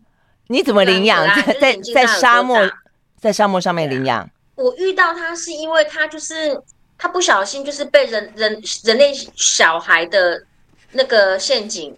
[0.52, 1.26] 你怎么领养？
[1.34, 2.70] 在在在沙漠，
[3.18, 4.28] 在沙漠上面领养。
[4.54, 6.60] 我遇到他是因为他就是
[6.98, 10.44] 他不小心就是被人人人类小孩的
[10.92, 11.96] 那个陷阱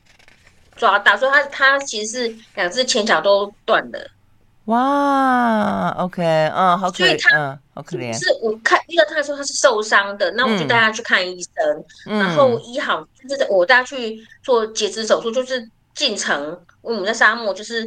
[0.77, 4.11] 抓到，所以他他其实是两只前脚都断了。
[4.67, 8.17] 哇，OK，嗯，好可怜，嗯，好可怜。
[8.17, 17.87] 是我看遇到他的时候，他是受伤的，那我就带他去看医生，嗯、然后医好，就是我带他去做截肢手术，就是进城，我们在沙漠就是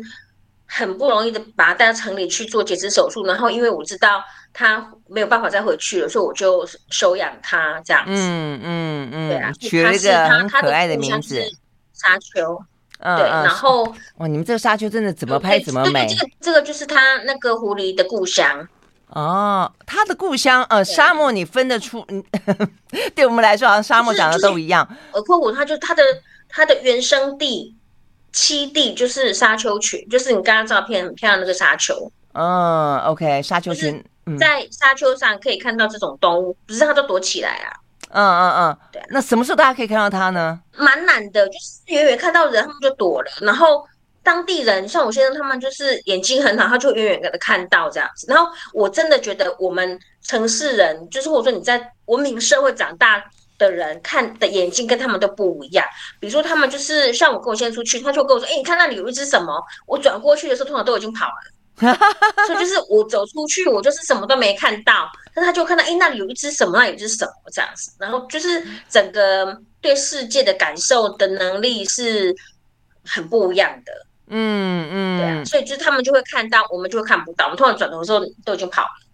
[0.67, 4.21] 很不容易的把他带到城里去做截肢手术，然后因为我知道
[4.53, 8.12] 他没有办法再回去了，所以我就收养他这样子。
[8.13, 11.41] 嗯嗯嗯，对啊，取了一个很可爱的名字，
[11.93, 12.62] 沙丘。
[12.99, 13.84] 嗯，对，然后
[14.17, 16.08] 哇，你们这个沙丘真的怎么拍怎么美。
[16.08, 18.67] 这个这个就是他那个狐狸的故乡
[19.12, 22.03] 哦，他的故乡呃，沙漠你分得出？
[22.10, 22.23] 嗯，
[23.15, 24.86] 对我们来说好像沙漠长得都一样。
[25.13, 26.03] 耳廓狐，它就它的
[26.49, 27.77] 它的原生地
[28.34, 32.12] 栖地就是沙丘群，就是你刚刚照片很漂亮那个沙丘。
[32.34, 34.04] 嗯，OK，沙丘群，
[34.40, 37.74] 在沙丘上可以看到这种动物，不是它都躲起来啊。
[38.10, 39.02] 嗯嗯嗯，对。
[39.10, 40.60] 那什么时候大家可以看到它呢？
[40.78, 43.32] 蛮难的，就是远远看到人，他们就躲了。
[43.42, 43.84] 然后
[44.24, 48.28] 当地人像我先生他们，就是眼睛很好，他就远远的看到这样子。
[48.30, 53.24] 然后我真的觉得我们城市人，就是或者说你在文明社会长大
[53.58, 55.86] 的人，看的眼睛跟他们都不一样。
[56.20, 61.34] 比如说他们就是像我跟我先生出去，他就跟我说：“哎，你看那里有一只什么？”我转过去的时候，通常都已经跑了。
[62.48, 72.36] 所以就是我走出去，我就是什么都没看到，但他就看到，哎，那里有一只什么，那里有一只什么这样子，然后就是整个对世界的感受的能力是
[73.06, 73.91] 很不一样的，
[74.30, 79.07] 嗯嗯，对啊，所以就是他们就会看到，我们就会看不到，我们突然转头的时候都已经跑了。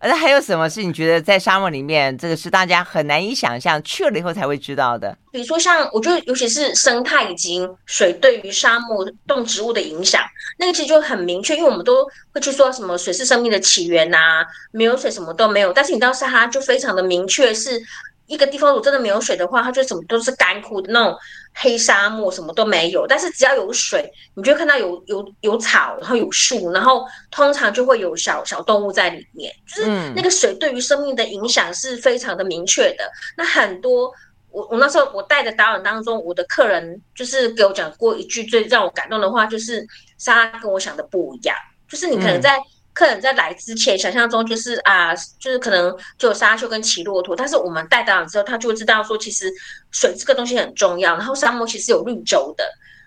[0.00, 5.16] 那还有什么是你觉得在沙漠里面，这个是大家很难以想象，去了以后才会知道的？
[5.32, 10.22] 比如说，像我觉得，尤其是生态已经水对于沙漠动植物的影响，
[10.58, 15.72] 那个其实就很明确，因为我们都会去说什么水是生命的起源啊，没有水什么都没有。
[15.72, 17.82] 但是你到沙哈就非常的明确是。
[18.28, 21.16] 一个地方如果真的没有水的话，它就什么都是干枯的那种
[21.54, 23.06] 黑沙漠，什么都没有。
[23.08, 29.52] 但是只要有水，你就会看到有有有草，然后有树，然后通常就会有小小动物在里面。
[29.66, 33.10] 就是那个水对于生命的影响是非常的明确的。
[33.36, 34.12] 那很多
[34.50, 39.86] 我我那时候我带的导览当中，我的客人就是给我讲过一句最让我感动的话，就是
[40.18, 41.56] 沙拉跟我想的不一样，
[41.88, 42.58] 就是你可能在。
[42.98, 49.48] 客人在来之前，想象中就是啊，就是可能就有沙丘跟骑骆驼，但是我们带到了之后，他就知道说，其实
[49.92, 51.16] 水这个东西很重要。
[51.16, 52.64] 然后沙漠其实有绿洲的，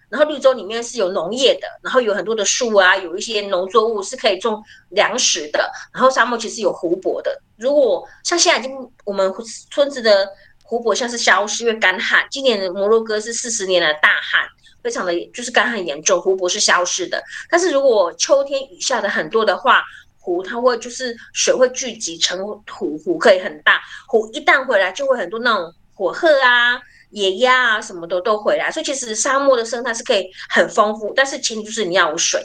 [0.08, 5.70] 然后绿洲里面是有农业的，然后有很多的树啊，有一些农作物是可以种粮食的。
[5.94, 8.72] 然后沙漠其实有湖泊的，如果像现在已经
[9.04, 9.30] 我们
[9.70, 10.26] 村子的
[10.64, 12.26] 湖泊像是消失，因为干旱。
[12.32, 14.48] 今年摩洛哥是四十年的大旱，
[14.84, 17.22] 非常的就是干旱严重，湖泊是消失的。
[17.50, 19.84] 但是如果秋天雨下的很多的话，
[20.20, 23.82] 湖它会就是水会聚集成湖，湖可以很大。
[24.08, 28.70] 湖一旦回来，就会很多那种火鹤啊、野鸭啊什么的都回来。
[28.72, 32.40] 所以其实沙漠的生态是可以很丰富，但是前提就是你要有水。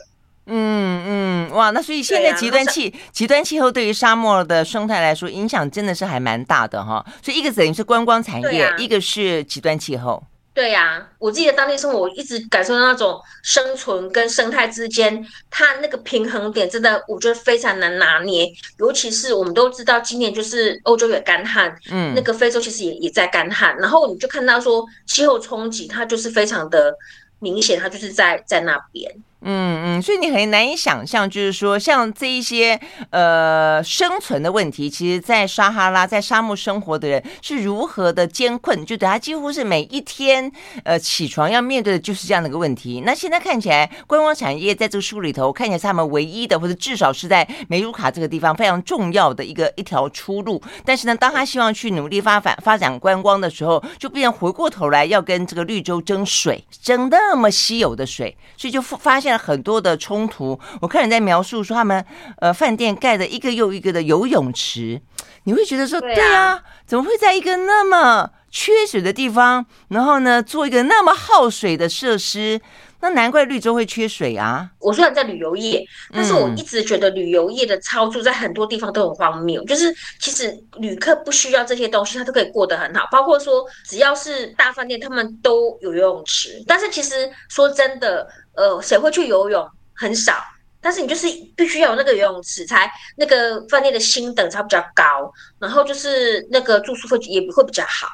[0.49, 7.05] 嗯嗯，哇，那所以现在极端气、啊、极端气候对于沙漠的生态来说，影响真的是还蛮大的哈。
[7.20, 10.22] 所以一个等于是观光产业，啊、一个是极端气候。
[10.57, 18.51] 对呀、啊，我自己的当地生活，我一直感受到那种生存跟生态之间，它那个平衡点真的，我觉得非常难拿捏。
[18.79, 26.97] 尤其是我们都知道，今年就是欧洲也干旱，嗯，那个非洲其实也也在干旱，然后你就看到说气候冲击，它就是非常的
[27.38, 29.14] 明显，它就是在在那边。
[29.42, 40.51] 嗯嗯，所以你很难以想象，就是说像这一些呃生存的问题，其实，在撒哈拉在沙漠生活的人是如何的艰困，就等他几乎是每一天
[40.85, 43.03] 呃起床要面对的就是这样的一个问题。
[43.05, 50.61] 那现在看起来，观光产业在这个书里头看起来是他们唯一的，或者至少是在梅鲁卡这个地方非常重要的一个一条出路。
[50.85, 59.38] 但是呢，当他希望去努力发展发展观光的时候，就变成回过头来要跟这个绿洲争水，争那么稀有的水，所以就发了。
[59.38, 62.04] 很多的冲突，我看人在描述说他们
[62.38, 65.00] 呃饭店盖的一个又一个的游泳池，
[65.44, 72.60] 你会觉得说对啊，对啊，怎么会在一个那么缺水的地方，然后呢做一个那么耗水的设施？
[73.00, 74.68] 那难怪绿洲会缺水啊！
[74.78, 79.62] 我虽然在旅游业，但是我一直觉得旅游业的操作在很多地方都很荒谬。
[79.62, 83.06] 嗯、就是其实旅客不需要这些东西，他都可以过得很好。
[83.12, 86.62] 包括说只要是大饭店，他们都有游泳池。
[86.66, 89.68] 但是其实说真的，呃，谁会去游泳？
[89.94, 90.35] 很少。
[90.80, 98.06] 但是你就是必须要有那个游泳池，才那个饭店的星等才比较高，然后就是那个住宿费也会比较好。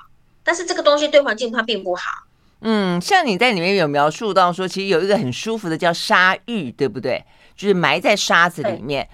[0.43, 2.03] 但是这个东西对环境它并不好。
[2.63, 7.25] 嗯，像你在里面有描述到说，其实有一个很舒服的叫沙浴，对不对？
[7.57, 9.09] 就是埋在沙子里面。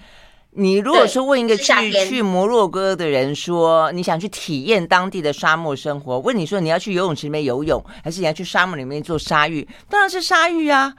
[0.51, 9.67] 你如果说问一个去去摩洛哥的人说，你想去体验当地的沙漠生活，问你说你要去游泳池里面游泳，还是你要去沙漠里面做沙浴？
[9.89, 10.93] 当然是沙浴啊。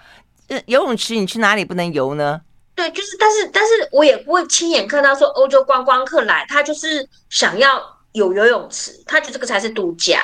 [0.67, 2.41] 游泳池你去哪里不能游呢？
[2.75, 7.81] 对，就是，但是，但是我也不会亲眼看到说欧洲观光客来，他就是想要
[8.13, 10.21] 有游泳池，他觉得这个才是度假。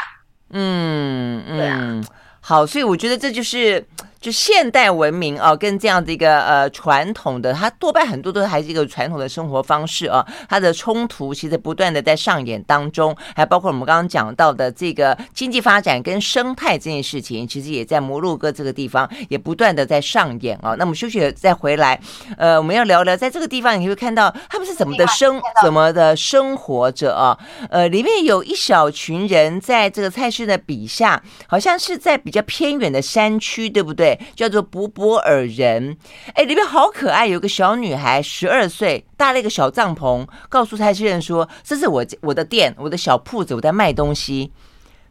[0.50, 2.00] 嗯嗯，对啊。
[2.40, 3.85] 好，所以我觉得这就是。
[4.20, 20.74] 就现代文明啊，跟这样的一个呃传统的，它多半很多都还是一个传统的生活方式啊，它的冲突其实不断的在上演当中，还包括我们刚刚讲到的这个经济发展跟生态这件事情，其实也在摩洛哥这个地方也不断的在上演啊。
[20.79, 22.00] 那么休息再回来，
[22.37, 27.38] 呃，我们要聊聊在这个地方你会看到他们是怎么的生怎么的生活着啊？
[27.70, 34.06] 呃，里面有一小群人在这个蔡诗的笔下，好像是在比较偏远的山区，对不对？
[34.35, 35.97] 叫做博博尔人，
[36.35, 44.53] 哎，里面好可爱，有个小女孩，十二岁，搭了一个小帐篷，告诉蔡诗人说：“这是我我的店，我的小铺子，我在卖东西。”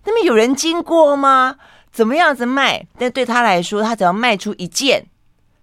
[0.06, 1.56] 那么有人经过吗？
[1.92, 2.86] 怎么样子卖？
[3.00, 5.06] 但对他来说，他只要卖出一件，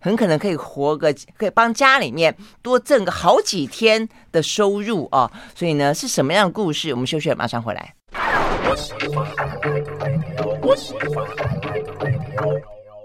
[0.01, 5.31] 很可能可以活个，可以帮家里面多挣个好几天的收入啊！
[5.55, 6.90] 所以呢，是什么样的故事？
[6.90, 7.95] 我们休息了，马上回来。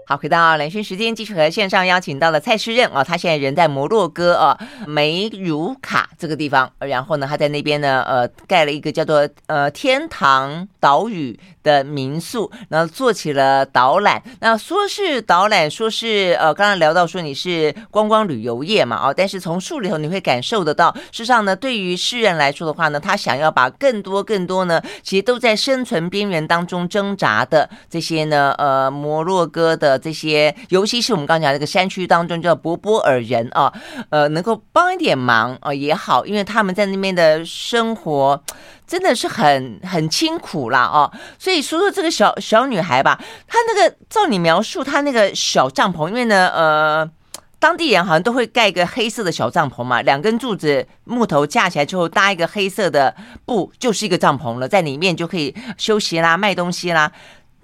[0.08, 14.22] 好，回到兰萱时间，继续和线上邀请到了蔡诗任啊，他现在人在摩洛哥啊梅鲁卡这个地方，然后呢，他在那边呢，呃，盖了一个叫做呃天堂岛屿的民宿，然后做起了导览。
[14.40, 33.72] 那说是导览，说是呃，刚刚聊到说你是观光旅游业嘛，啊，但是从书里头你会感受得到，事实上呢，对于诗人来说的话呢，他想要把更多更多呢，其实都在生存边缘当中挣扎的这些呢，呃，摩洛哥的这些，尤其是我们刚刚讲这个山区当中叫博博尔人啊，
[34.10, 38.42] 呃，能够帮一点忙啊也好，因为他们在那边的生活。
[38.86, 47.10] 真的是很很辛苦啦哦，所以说说这个小小女孩吧，她那个照你描述，她那个小帐篷，因为呢，呃，
[47.58, 57.12] 当地人好像都会盖一个黑色的小帐篷嘛，两根柱子木头架起来之后搭一个黑色的布，就是一个帐篷了，在里面就可以休息啦、卖东西啦。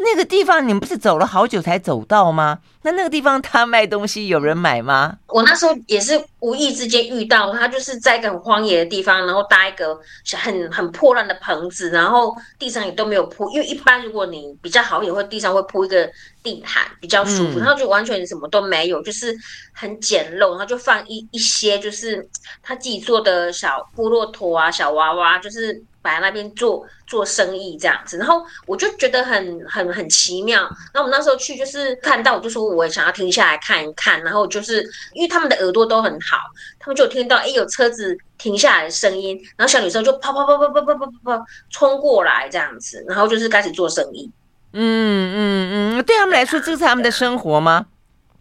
[0.05, 2.59] 那个地方你们不是走了好久才走到吗？
[2.83, 5.17] 那那个地方他卖东西有人买吗？
[5.29, 9.99] 我那时候也是无意之间遇到他，就是在一个很荒野的地方，然后搭一个
[10.37, 16.07] 很很破烂的棚子，然后地上也都没有铺，因为一般如果你比较好也会地上会铺一个
[16.45, 19.35] 地毯比较舒服，嗯、然后就完全什么都没有，就是
[19.73, 22.29] 很简陋，然后就放一一些就是
[22.63, 28.19] 他自己做的小部落托啊、小娃娃，就是摆在那边做做生意这样子。
[28.19, 30.69] 然后我就觉得很很很奇妙。
[30.93, 34.23] 那我们那时候去就是看到，我就说我也想要停下来看一看。
[34.23, 36.37] 然后就是因为他们的耳朵都很好，
[36.79, 44.31] 他们就有听到哎有车子停下来的声音，然后小女生就跑跑跑跑跑跑跑跑冲过来这样子，然后就是开始做生意。
[44.77, 47.87] 嗯嗯嗯，对他们来说，这是他们的生活吗？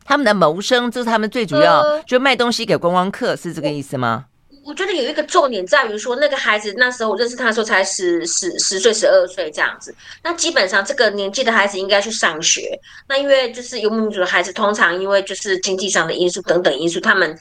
[0.04, 4.26] 他们的谋生，这是他们最主要，呃、就卖东西给观光客，是这个意思吗？
[4.50, 12.78] 我，我觉得有一个重点在于说，那个孩子那时候我认识他的时候才十十十岁十二岁这样子，那基本上这个年纪的孩子应该去上学。
[13.08, 17.38] 那因为就是游牧民族的孩子，通常因为就是经济上的因素等等因素，他们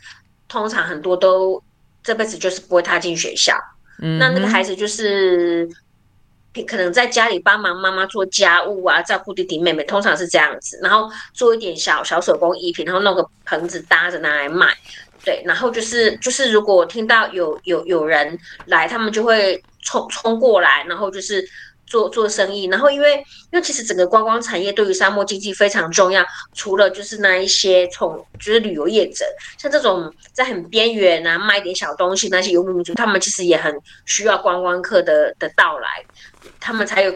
[0.49, 1.61] 通常很多都
[2.05, 3.57] 这辈子就是不会踏进学校。
[4.01, 5.68] 嗯，那那个孩子就是。
[6.66, 10.78] 可能在家里帮忙妈妈做家务啊，照顾弟弟妹妹，通常是这样子。
[10.82, 14.74] 然后做一点小小手工艺品，然后弄个棚子搭着拿来卖。
[15.24, 21.48] 对，然后就是就是，如果听到有有有人来，他们就会冲冲过来，然后就是。
[21.84, 26.24] 做做生意，然后因为因为其实整个观光产业对于沙漠经济非常重要，
[26.55, 29.26] 除了就是那一些从就是旅游业者，
[29.59, 36.03] 像这种在很边缘啊卖点小东西那些游牧民族，他们其实也很需要观光客的的到来，
[36.62, 37.12] 他们才有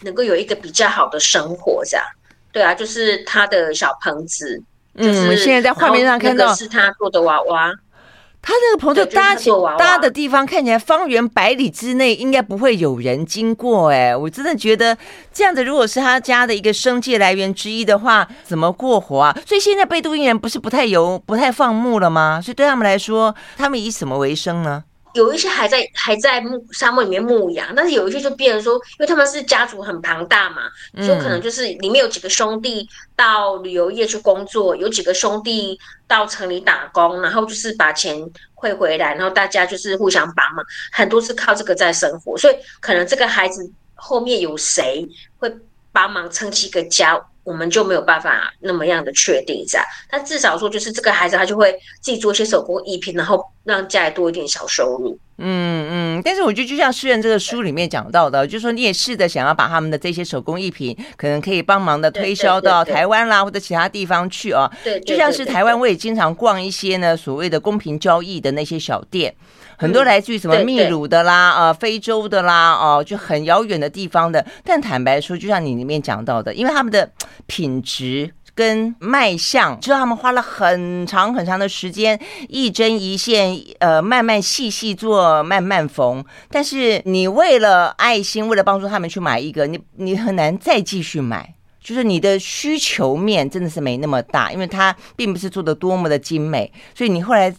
[0.00, 2.04] 能够有一个比较好的生活这样。
[2.50, 4.60] 对啊，就是他的小棚子，
[4.96, 7.70] 就是、嗯，现在在画面上看到是他做的娃娃。
[8.40, 13.90] 他那个棚子搭起搭的地方，看起来方圆百里之内应该不会有人经过。
[13.90, 14.96] 哎，我真的觉得
[15.32, 19.36] 这样子，如果是他家的一个生计来源之一的话，怎么过活啊？
[19.44, 22.40] 所以现在贝都因人不是不太游、不太放牧了吗？
[22.40, 24.84] 所以对他们来说，他们以什么为生呢？
[25.16, 30.62] 有一些还在还在牧沙漠里面牧羊，但是有一些就变成说，因为他们是家族很庞大嘛，
[31.02, 32.86] 所以可能就是里面有几个兄弟
[33.16, 38.16] 到旅游业去工作，有几个兄弟到城里打工，然后就是把钱
[38.54, 45.35] 汇回来，然后大家就是互相帮忙，很多是靠这个在生活，所以可能这个孩子后面有谁会
[45.96, 47.18] 帮忙撑起一个家。
[47.42, 55.16] 我们就没有办法那么样的确定这样，但至少说就是这个孩子他就会自己做一些手工艺品，然后让家里多一点小收入。
[55.38, 64.68] 嗯嗯，但是我觉得就像诗人这个书里面讲到的，就是说你也试着想要把他们的这些手工艺品，可能可以帮忙的推销到台湾啦或者其他地方去啊。
[64.82, 69.32] 对，就像是台湾，我也经常逛一些呢所谓的公平交易的那些小店。
[69.78, 74.44] 很多来自于什么秘鲁的啦，呃，非洲的啦，哦，就很遥远的地方的。
[74.64, 77.10] 但坦白说，就像你里面讲到的，因为他们的
[77.46, 82.18] 品质跟卖相，知道他们花了很长很长的时间，
[82.48, 86.24] 一针一线，呃，慢慢细细做，慢慢缝。
[86.50, 97.54] 但是你为了爱心，为了帮助他们去买一个，你你很难再继续买，就是你的需求面真的是没那么大，因为它并不是做的多么的精美，所以你后来。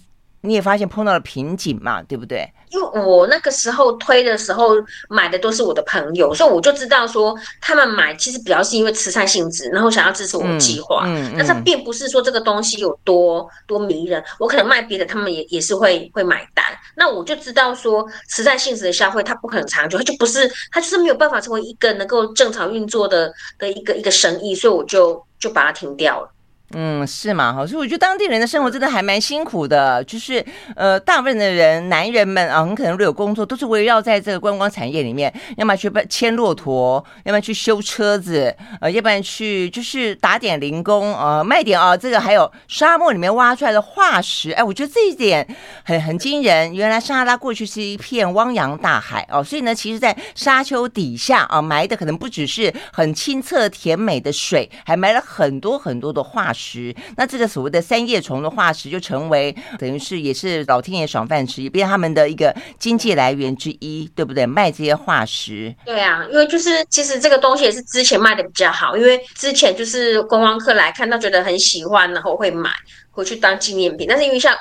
[0.48, 2.50] 你也发现碰到了瓶颈嘛，对不对？
[2.70, 4.76] 因为我那个时候推的时候
[5.10, 11.04] 买的都是我的朋友，所以我就知道说他们买其实主要是因为慈善性质，然后想要支持我的计划。
[11.06, 16.66] 嗯，但是并不是说这个东西有多多迷人，我可能卖别的，他们也也是会会买单。
[16.95, 26.30] 那我就知道说慈善性质的消费它不可能长久，它就不是它就是没有办法成为一个能够正常运作的的一个一个生意，所以我就就把它停掉了。
[26.74, 27.53] 嗯，是嘛？
[27.53, 30.03] 哈，所以我觉得当地人的生活真的还蛮辛苦的。
[30.03, 30.45] 就是
[30.76, 44.51] 呃，大部分的人，男人们啊，很可能如果有工作，都是围绕在这个观光产业里面，要么去牵骆驼，要么去修车子，呃，要不然去就是打点零工，呃，卖点啊，这个还有沙漠里面挖出来的化石。
[44.51, 45.47] 哎，我觉得这一点
[45.86, 46.76] 很很惊人。
[46.76, 56.57] 原来撒哈拉过去是一片汪洋大海哦，所以呢，其实，在沙丘底下啊，埋的可能不只是很清澈甜美的水，还埋了很多很多的化石。
[56.58, 64.47] 石，那这个所谓的三叶虫的化石就成为等于是也是老天爷赏饭吃，也变他们的一个经济来源之一，对不对？
[64.47, 65.74] 卖这些化石。
[65.86, 72.72] 对啊，因为就是其实这个东西也是之前卖的比较好，因为之前就是观光客来看到觉得很喜欢，然后会买
[73.12, 74.08] 回去当纪念品。
[74.10, 74.55] 但是因为像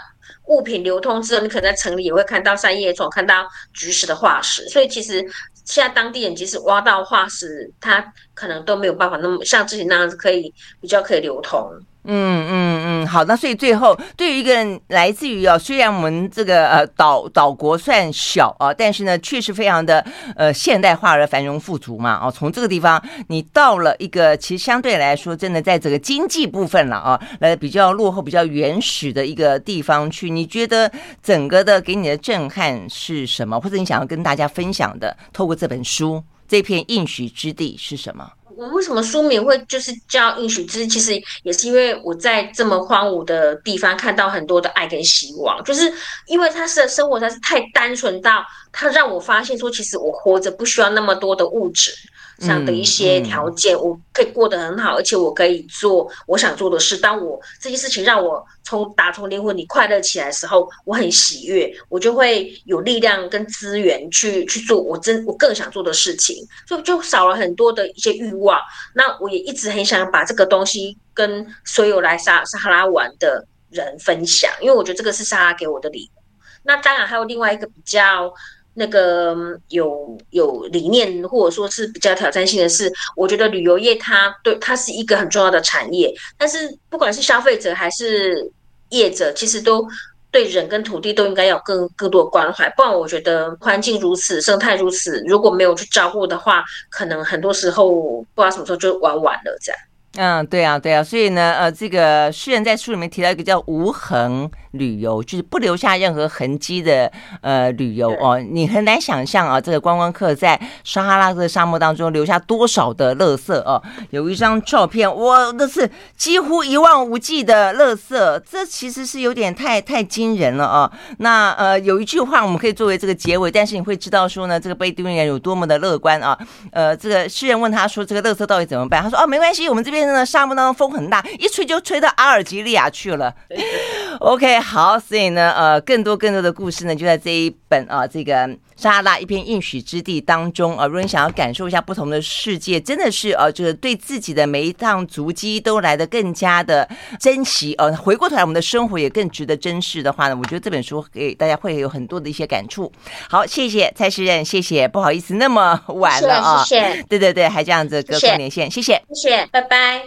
[0.48, 5.24] 物品流通之后，你可能在城里也会看到三叶虫，看到菊石的化石，所以其实。
[5.66, 11.70] 现在当地人即使挖到化石，他可能都没有办法那么像之前那样子可以比较可以流通。
[12.06, 20.04] 嗯嗯嗯，好，那所以最后对于一个来自于啊，虽然我们这个呃岛岛国算小啊，但是呢，确实非常的
[20.36, 22.20] 呃现代化而繁荣富足嘛。
[22.22, 30.90] 哦，从这个地方你到了一个其实相对来说真的在这个经济部分了啊，来比较落后、比较原始的一个地方去，你觉得
[31.22, 33.60] 整个的给你的震撼是什么？
[33.60, 38.30] 或者你想要跟大家分享的，透过这本书这片应许之地是什么？
[38.56, 40.86] 我为什么书名会就是叫应许之？
[40.86, 45.92] 其实也是因为我在这么荒芜的地方看到很多的爱跟希望，就是
[46.26, 51.92] 因为他是生活他是太单纯到，他让我发现说，其实我活着不需要那么多的物质。
[52.40, 53.78] 上的一些条件，嗯。
[53.78, 56.96] 嗯、我可以过得很好，而且我可以做我想做的事。
[56.96, 68.60] 当我这件事情让我从打从灵魂里快乐起来的时候，我很喜悦，我就会有力量跟资源去去做我真我更想做的事情，就就少了很多的一些欲望。
[68.94, 76.22] 那我也一直很想把这个东西跟所有来撒撒哈拉玩的人分享，因为我觉得这个是撒哈拉给我的礼物。
[76.62, 78.32] 那当然还有另外一个比较。
[78.78, 79.34] 那个
[79.68, 88.52] 有有理念，或者说是比较挑战性的是，我觉得旅游业它对它是一个很重要的产业，但是不管是消费者还是
[88.90, 89.86] 业者，其实都
[90.30, 97.90] 对人跟土地都应该有更更多关怀，不然我觉得环境如此，生态如此，如果没有去照顾的话，可能很多时候
[98.34, 99.80] 不知道什么时候就玩完了这样。
[100.16, 107.12] 嗯，对啊，对啊，所以呢，呃，这个诗人在书里面提到一个叫无痕旅游，就是不留下任何痕迹的
[107.42, 113.82] 呃旅游哦，你很难想象啊，这个观光客在撒哈拉的沙漠当中留下多少的垃圾哦。
[114.08, 120.90] 有一张照片，哇，那是几乎一望无际的垃圾，这其实是有点太太惊人了哦。
[121.18, 126.38] 那呃，有一句话我们可以作为这个结尾，但是你会知道说呢，这个贝都因人有多么的乐观啊。
[126.72, 129.02] 呃，这个诗人问他说，这个垃圾到底怎么办？
[129.02, 130.05] 他说，哦，没关系，我们这边。
[130.12, 133.34] 那沙漠当中风很大，一吹就吹到阿尔及利亚去了。
[134.20, 138.48] OK，好，所以呢，呃，更多更多的故事呢，就在这一本啊，这个。
[138.76, 152.92] 撒哈拉一片应许之地当中啊，如果你想要感受一下不同的世界，真的是呃，就是对自己的每一趟足迹都来得更加的珍惜呃，回过头来，我们的生活也更值得珍视的话呢，我觉得这本书给大家会有很多的一些感触。
[153.28, 160.06] 好，谢谢蔡诗任，谢谢，不好意思那么晚了啊，谢谢，对对对，还这样子隔空连线，谢谢，谢谢，拜拜。